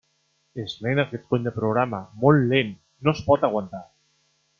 [0.61, 2.73] És lent aquest cony de programa, molt lent,
[3.07, 3.83] no es pot aguantar!